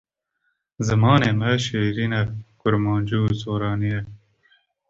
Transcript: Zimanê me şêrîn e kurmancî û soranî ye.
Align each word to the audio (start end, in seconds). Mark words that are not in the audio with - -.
Zimanê 0.85 1.31
me 1.39 1.51
şêrîn 1.65 2.13
e 2.19 2.23
kurmancî 2.59 3.17
û 3.25 3.25
soranî 3.41 3.89
ye. 3.93 4.01